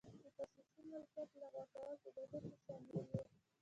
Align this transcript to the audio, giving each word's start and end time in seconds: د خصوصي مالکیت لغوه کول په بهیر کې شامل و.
د 0.03 0.03
خصوصي 0.37 0.81
مالکیت 0.89 1.29
لغوه 1.41 1.65
کول 1.73 1.95
په 2.03 2.09
بهیر 2.15 2.43
کې 2.49 2.57
شامل 2.65 2.95
و. 3.11 3.23